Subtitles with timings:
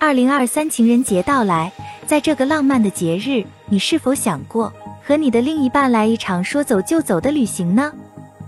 [0.00, 1.70] 二零二三情人节到来，
[2.06, 4.72] 在这个浪漫的节日，你是否想过
[5.04, 7.92] 和你的另一半来一场说走就走的旅行呢？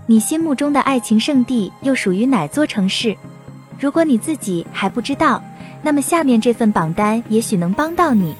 [0.07, 3.15] 你心目中的爱情圣地又属于哪座城市？
[3.79, 5.39] 如果你自己还不知道，
[5.83, 8.35] 那么下面这份榜单也许能帮到你。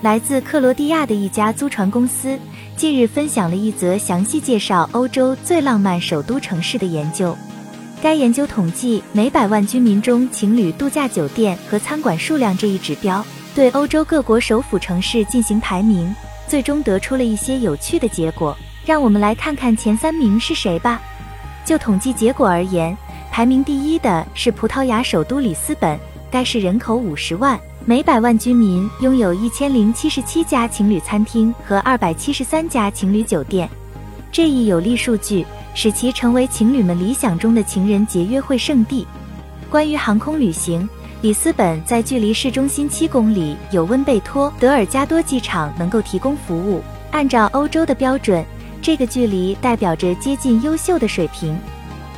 [0.00, 2.38] 来自克罗地亚的一家租船公司
[2.74, 7.36] 近日分享了一则详细介绍欧洲最浪漫首都城市的研究。
[8.02, 13.24] 该研究统计每百万居民中情侣度假酒店和餐馆数量这一指标，
[13.54, 16.14] 对欧洲各国首府城市进行排名，
[16.46, 18.56] 最终得出了一些有趣的结果。
[18.84, 21.00] 让我们来看看前三名是谁吧。
[21.64, 22.96] 就统计结果而言，
[23.32, 25.98] 排名第一的是葡萄牙首都里斯本，
[26.30, 33.68] 该市人口五十万，每百万居民拥有一千零七十七家情侣餐厅和二百七十三家情侣酒店。
[34.30, 35.44] 这一有力数据。
[35.76, 39.06] 使其成为情侣们理想中的情人节约会圣地。
[39.70, 40.88] 关于航空旅行，
[41.20, 46.82] 里斯本在距离市中心七公里有温贝托德尔加多机场能够提供服务。
[47.10, 48.42] 按照欧洲的标准，
[48.80, 51.54] 这个距离代表着接近优秀的水平。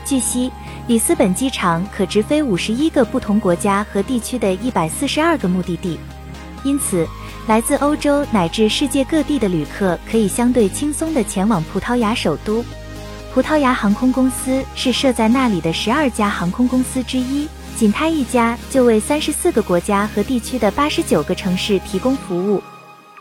[0.05, 0.53] 据悉，
[0.87, 5.99] 里斯本机场可直飞五十一个不同国家和地区的一百四十二个目的地，
[6.63, 7.05] 因此，
[7.49, 12.65] 来自欧洲乃至世界各地的旅客可以相对轻松地前往葡萄牙首都。
[13.33, 22.63] 葡萄牙航空公司是设在那里的十二家航空公司之一，仅它一家就为三十四个国家和地区的八十九个城市提供服务。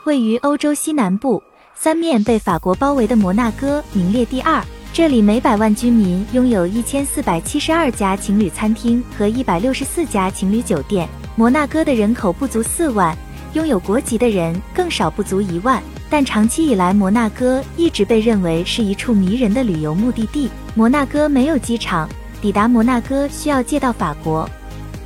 [0.05, 1.43] 位于欧洲西南部、
[1.75, 4.63] 三面被法国包围的摩纳哥名列第二，
[4.93, 11.07] 这里每百万居民拥有一千四百七十二家情侣餐厅和一百六十四家情侣酒店。
[11.35, 13.15] 摩纳哥的人口不足四万，
[13.53, 15.83] 拥有国籍的人更少不足一万。
[16.09, 20.49] 但长期以来，摩纳哥一直被认为是一处迷人的旅游目的地。
[20.73, 22.07] 摩纳哥没有机场，
[22.41, 24.49] 抵达摩纳哥需要借道法国。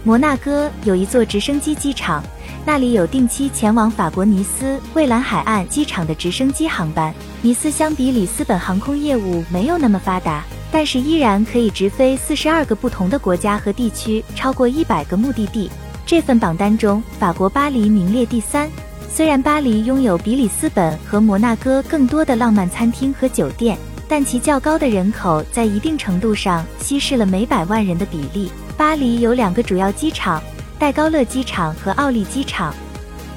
[0.04, 2.24] 摩纳哥有一座直升机机场，
[2.66, 7.14] 那里有定期前往法国尼斯蔚蓝海岸机场的直升机航班。
[7.42, 15.70] 尼斯相比里斯本航空业务没有那么发达，但是依然可以直飞四十二个不同的国家和地区，超过一百个目的地。
[16.06, 18.70] 这份榜单中，法国巴黎名列第三。
[19.14, 23.78] 虽然巴黎拥有比里斯本和摩纳哥更多的浪漫餐厅和酒店，
[24.08, 28.50] 但其较高的人口在一定程度上稀释了每百万人的比例。
[28.78, 30.42] 巴黎有两个主要机场：
[30.80, 32.74] 戴高乐机场和奥利机场。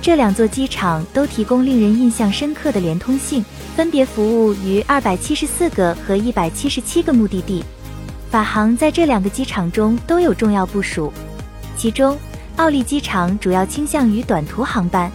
[0.00, 7.64] 这两座机场都提供令人印象深刻的连通性，分别服务于二百七十四个和一百七十七个目的地。
[8.30, 11.12] 法航在这两个机场中都有重要部署，
[11.76, 12.16] 其中
[12.56, 15.10] 奥利机场主要倾向于短途航班。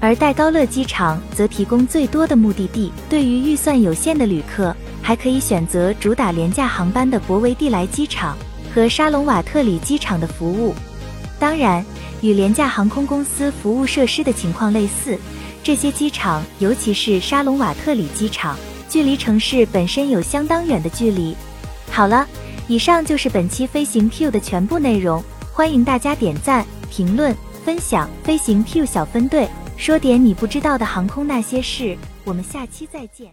[0.00, 2.90] 而戴高乐机场则提供最多的目的地。
[3.08, 8.36] 对于预算有限的旅客，还可以选择主打廉价航班的博维蒂莱机场
[8.74, 10.74] 和沙龙瓦特里机场的服务。
[11.38, 11.84] 当然，
[12.22, 15.18] 与廉价航空公司服务设施的情况类似，
[15.62, 18.56] 这些机场，尤其是沙龙瓦特里机场，
[18.88, 21.36] 距离城市本身有相当远的距离。
[21.90, 22.26] 好了，
[22.68, 25.22] 以上就是本期飞行 Q 的全部内容，
[25.52, 28.08] 欢迎大家点赞、评论、分享。
[28.22, 29.48] 飞行 Q 小分队。
[29.80, 33.32] 说点你不知道的航空那些事，我们下期再见。